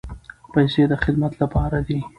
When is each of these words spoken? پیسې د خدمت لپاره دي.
پیسې 0.53 0.83
د 0.91 0.93
خدمت 1.03 1.33
لپاره 1.41 1.77
دي. 1.87 1.99